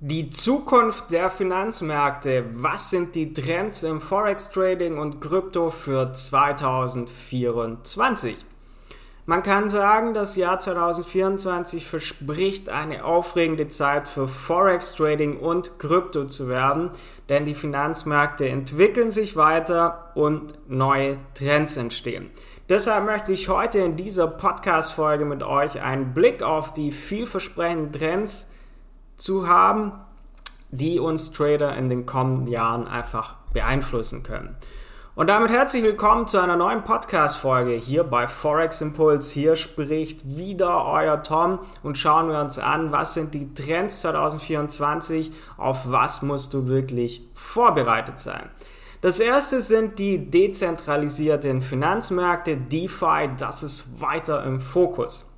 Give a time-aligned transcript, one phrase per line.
[0.00, 2.44] Die Zukunft der Finanzmärkte.
[2.56, 8.36] Was sind die Trends im Forex Trading und Krypto für 2024?
[9.24, 16.26] Man kann sagen, das Jahr 2024 verspricht eine aufregende Zeit für Forex Trading und Krypto
[16.26, 16.90] zu werden,
[17.30, 22.30] denn die Finanzmärkte entwickeln sich weiter und neue Trends entstehen.
[22.68, 28.50] Deshalb möchte ich heute in dieser Podcast-Folge mit euch einen Blick auf die vielversprechenden Trends
[29.16, 29.92] zu haben,
[30.70, 34.56] die uns Trader in den kommenden Jahren einfach beeinflussen können.
[35.14, 39.32] Und damit herzlich willkommen zu einer neuen Podcast-Folge hier bei Forex Impulse.
[39.32, 45.32] Hier spricht wieder euer Tom und schauen wir uns an, was sind die Trends 2024,
[45.56, 48.50] auf was musst du wirklich vorbereitet sein.
[49.00, 55.30] Das erste sind die dezentralisierten Finanzmärkte, DeFi, das ist weiter im Fokus.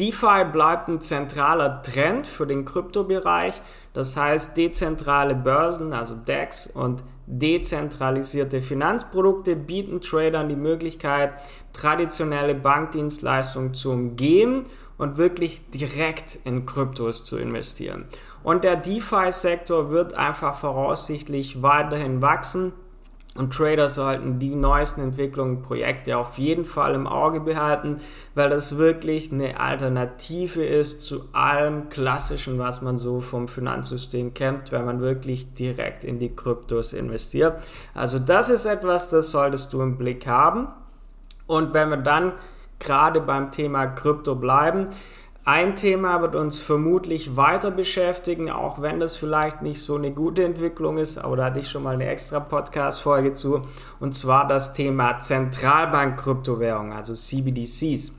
[0.00, 3.60] DeFi bleibt ein zentraler Trend für den Kryptobereich.
[3.92, 11.34] Das heißt, dezentrale Börsen, also DEX und dezentralisierte Finanzprodukte bieten Tradern die Möglichkeit,
[11.74, 14.64] traditionelle Bankdienstleistungen zu umgehen
[14.96, 18.06] und wirklich direkt in Kryptos zu investieren.
[18.42, 22.72] Und der DeFi-Sektor wird einfach voraussichtlich weiterhin wachsen
[23.36, 27.98] und Trader sollten die neuesten Entwicklungen, Projekte auf jeden Fall im Auge behalten,
[28.34, 34.72] weil das wirklich eine Alternative ist zu allem Klassischen, was man so vom Finanzsystem kennt,
[34.72, 37.62] wenn man wirklich direkt in die Kryptos investiert.
[37.94, 40.66] Also das ist etwas, das solltest du im Blick haben.
[41.46, 42.32] Und wenn wir dann
[42.80, 44.88] gerade beim Thema Krypto bleiben,
[45.44, 50.44] ein Thema wird uns vermutlich weiter beschäftigen, auch wenn das vielleicht nicht so eine gute
[50.44, 53.62] Entwicklung ist, aber da hatte ich schon mal eine extra Podcast-Folge zu,
[54.00, 58.12] und zwar das Thema Zentralbank-Kryptowährung, also CBDCs.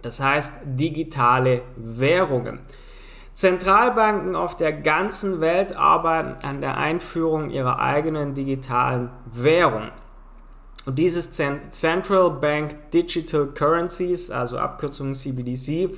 [0.00, 2.60] Das heißt digitale Währungen.
[3.32, 9.90] Zentralbanken auf der ganzen Welt arbeiten an der Einführung ihrer eigenen digitalen Währung.
[10.86, 15.90] Und dieses Central Bank Digital Currencies, also Abkürzung CBDC,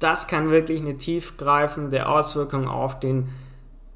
[0.00, 3.28] das kann wirklich eine tiefgreifende Auswirkung auf den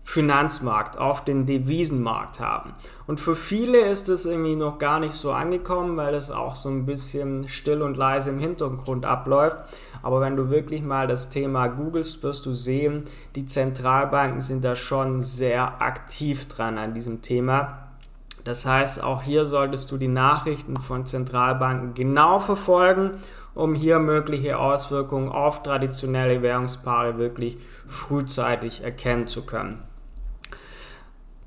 [0.06, 2.74] Finanzmarkt, auf den Devisenmarkt haben.
[3.06, 6.68] Und für viele ist es irgendwie noch gar nicht so angekommen, weil das auch so
[6.68, 9.56] ein bisschen still und leise im Hintergrund abläuft.
[10.02, 13.04] Aber wenn du wirklich mal das Thema googelst, wirst du sehen,
[13.34, 17.78] die Zentralbanken sind da schon sehr aktiv dran an diesem Thema.
[18.44, 23.12] Das heißt, auch hier solltest du die Nachrichten von Zentralbanken genau verfolgen
[23.54, 29.82] um hier mögliche Auswirkungen auf traditionelle Währungspaare wirklich frühzeitig erkennen zu können.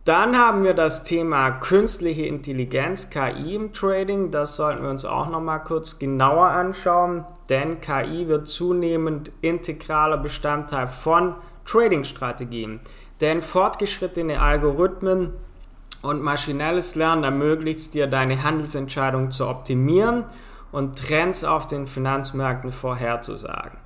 [0.08, 4.32] Dann haben wir das Thema künstliche Intelligenz, KI im Trading.
[4.32, 10.16] Das sollten wir uns auch noch mal kurz genauer anschauen, denn KI wird zunehmend integraler
[10.16, 11.36] Bestandteil von
[11.66, 12.80] Trading-Strategien.
[13.20, 15.34] Denn fortgeschrittene Algorithmen
[16.02, 20.24] und maschinelles Lernen ermöglicht es dir, deine Handelsentscheidungen zu optimieren
[20.72, 23.78] und Trends auf den Finanzmärkten vorherzusagen.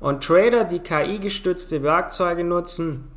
[0.00, 3.10] Und Trader, die KI-gestützte Werkzeuge nutzen,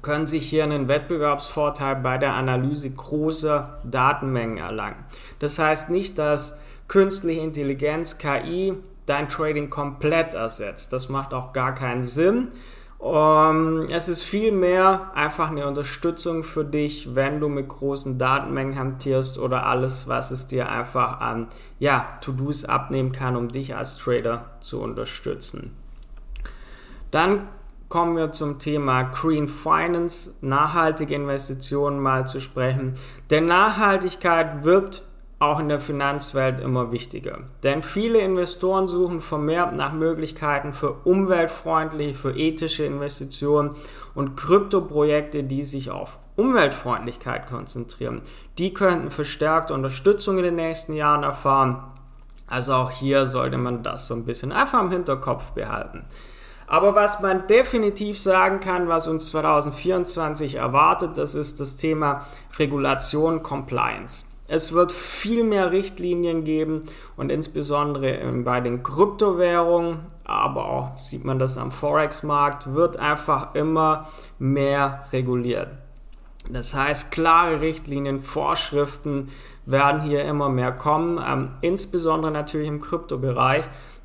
[0.00, 5.04] können sich hier einen Wettbewerbsvorteil bei der Analyse großer Datenmengen erlangen.
[5.38, 6.58] Das heißt nicht, dass
[6.88, 8.74] künstliche Intelligenz, KI,
[9.06, 10.92] dein Trading komplett ersetzt.
[10.92, 12.48] Das macht auch gar keinen Sinn,
[13.02, 19.40] um, es ist vielmehr einfach eine Unterstützung für dich, wenn du mit großen Datenmengen hantierst
[19.40, 21.48] oder alles, was es dir einfach an
[21.80, 25.76] ja, To-Dos abnehmen kann, um dich als Trader zu unterstützen.
[27.10, 27.48] Dann
[27.88, 32.94] kommen wir zum Thema Green Finance, nachhaltige Investitionen mal zu sprechen.
[33.30, 35.02] Denn Nachhaltigkeit wird
[35.42, 37.40] auch in der Finanzwelt immer wichtiger.
[37.64, 43.74] Denn viele Investoren suchen vermehrt nach Möglichkeiten für umweltfreundliche, für ethische Investitionen
[44.14, 48.22] und Kryptoprojekte, die sich auf Umweltfreundlichkeit konzentrieren.
[48.58, 51.82] Die könnten verstärkte Unterstützung in den nächsten Jahren erfahren.
[52.46, 56.04] Also auch hier sollte man das so ein bisschen einfach im Hinterkopf behalten.
[56.68, 62.26] Aber was man definitiv sagen kann, was uns 2024 erwartet, das ist das Thema
[62.58, 64.26] Regulation Compliance.
[64.52, 66.82] Es wird viel mehr Richtlinien geben
[67.16, 74.08] und insbesondere bei den Kryptowährungen, aber auch sieht man das am Forex-Markt, wird einfach immer
[74.38, 75.68] mehr reguliert.
[76.50, 79.28] Das heißt, klare Richtlinien, Vorschriften
[79.64, 83.64] werden hier immer mehr kommen, ähm, insbesondere natürlich im Kryptobereich.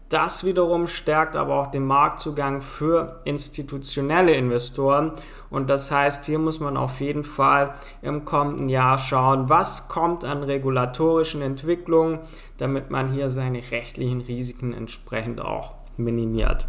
[0.10, 5.12] Das wiederum stärkt aber auch den Marktzugang für institutionelle Investoren.
[5.50, 10.24] Und das heißt, hier muss man auf jeden Fall im kommenden Jahr schauen, was kommt
[10.24, 12.20] an regulatorischen Entwicklungen,
[12.58, 16.68] damit man hier seine rechtlichen Risiken entsprechend auch minimiert.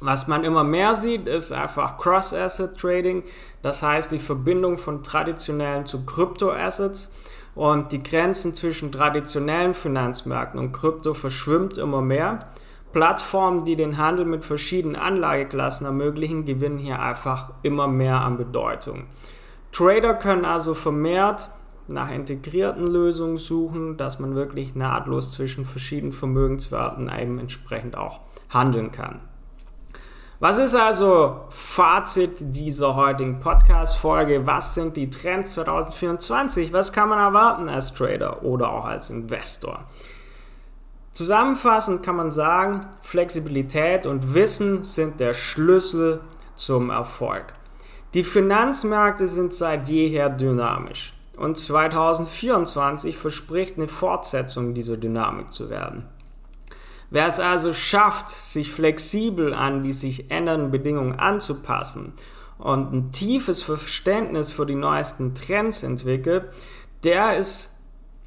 [0.00, 3.24] Was man immer mehr sieht, ist einfach Cross-Asset-Trading,
[3.62, 7.10] das heißt die Verbindung von traditionellen zu Krypto-Assets
[7.58, 12.46] und die Grenzen zwischen traditionellen Finanzmärkten und Krypto verschwimmt immer mehr.
[12.92, 19.06] Plattformen, die den Handel mit verschiedenen Anlageklassen ermöglichen, gewinnen hier einfach immer mehr an Bedeutung.
[19.72, 21.50] Trader können also vermehrt
[21.88, 28.20] nach integrierten Lösungen suchen, dass man wirklich nahtlos zwischen verschiedenen Vermögenswerten eben entsprechend auch
[28.50, 29.18] handeln kann.
[30.40, 34.46] Was ist also Fazit dieser heutigen Podcast-Folge?
[34.46, 36.72] Was sind die Trends 2024?
[36.72, 39.84] Was kann man erwarten als Trader oder auch als Investor?
[41.10, 46.20] Zusammenfassend kann man sagen, Flexibilität und Wissen sind der Schlüssel
[46.54, 47.54] zum Erfolg.
[48.14, 56.06] Die Finanzmärkte sind seit jeher dynamisch und 2024 verspricht eine Fortsetzung dieser Dynamik zu werden.
[57.10, 62.12] Wer es also schafft, sich flexibel an die sich ändernden Bedingungen anzupassen
[62.58, 66.50] und ein tiefes Verständnis für die neuesten Trends entwickelt,
[67.04, 67.74] der ist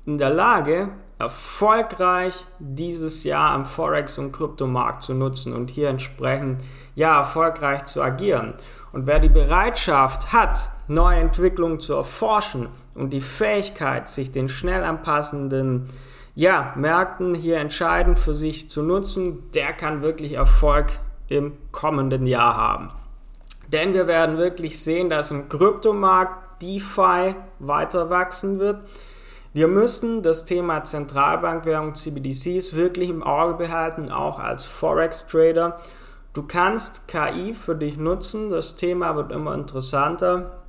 [0.05, 0.89] in der Lage,
[1.19, 6.63] erfolgreich dieses Jahr am Forex- und Kryptomarkt zu nutzen und hier entsprechend
[6.95, 8.55] ja erfolgreich zu agieren.
[8.91, 14.83] Und wer die Bereitschaft hat, neue Entwicklungen zu erforschen und die Fähigkeit, sich den schnell
[14.83, 15.87] anpassenden
[16.41, 20.87] ja, Märkten hier entscheidend für sich zu nutzen, der kann wirklich Erfolg
[21.27, 22.89] im kommenden Jahr haben.
[23.67, 28.81] Denn wir werden wirklich sehen, dass im Kryptomarkt DeFi weiter wachsen wird.
[29.53, 35.77] Wir müssen das Thema Zentralbankwährung CBDCs wirklich im Auge behalten, auch als Forex-Trader.
[36.33, 40.60] Du kannst KI für dich nutzen, das Thema wird immer interessanter.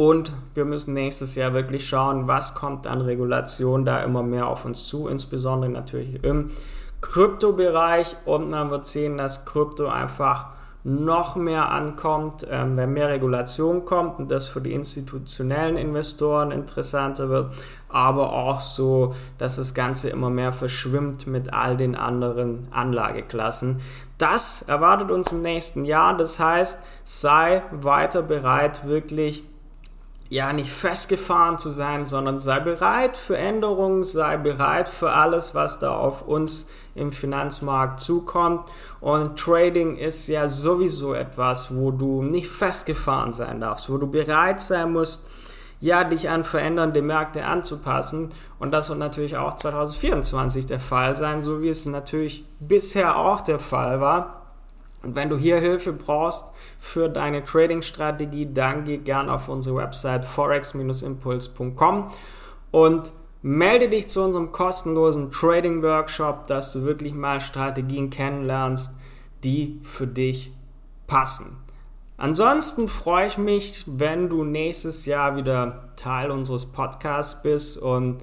[0.00, 4.64] Und wir müssen nächstes Jahr wirklich schauen, was kommt an Regulation da immer mehr auf
[4.64, 6.52] uns zu, insbesondere natürlich im
[7.00, 8.14] Kryptobereich.
[8.24, 10.50] Und man wird sehen, dass Krypto einfach
[10.84, 17.28] noch mehr ankommt, ähm, wenn mehr Regulation kommt und das für die institutionellen Investoren interessanter
[17.28, 17.52] wird,
[17.88, 23.80] aber auch so, dass das Ganze immer mehr verschwimmt mit all den anderen Anlageklassen.
[24.16, 26.16] Das erwartet uns im nächsten Jahr.
[26.16, 29.42] Das heißt, sei weiter bereit, wirklich
[30.30, 35.78] ja nicht festgefahren zu sein, sondern sei bereit für Änderungen, sei bereit für alles, was
[35.78, 38.68] da auf uns im Finanzmarkt zukommt.
[39.00, 44.60] Und Trading ist ja sowieso etwas, wo du nicht festgefahren sein darfst, wo du bereit
[44.60, 45.24] sein musst,
[45.80, 48.30] ja, dich an verändernde Märkte anzupassen.
[48.58, 53.40] Und das wird natürlich auch 2024 der Fall sein, so wie es natürlich bisher auch
[53.40, 54.37] der Fall war.
[55.02, 56.46] Und wenn du hier Hilfe brauchst
[56.78, 62.10] für deine Trading-Strategie, dann geh gerne auf unsere Website forex-impuls.com
[62.70, 63.12] und
[63.42, 68.96] melde dich zu unserem kostenlosen Trading-Workshop, dass du wirklich mal Strategien kennenlernst,
[69.44, 70.52] die für dich
[71.06, 71.56] passen.
[72.16, 78.18] Ansonsten freue ich mich, wenn du nächstes Jahr wieder Teil unseres Podcasts bist und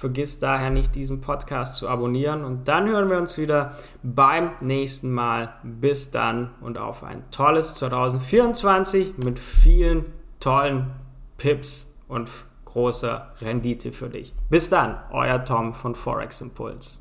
[0.00, 2.42] Vergiss daher nicht, diesen Podcast zu abonnieren.
[2.42, 5.52] Und dann hören wir uns wieder beim nächsten Mal.
[5.62, 10.06] Bis dann und auf ein tolles 2024 mit vielen
[10.40, 10.86] tollen
[11.36, 12.30] Pips und
[12.64, 14.34] großer Rendite für dich.
[14.48, 17.00] Bis dann, euer Tom von Forex Impulse.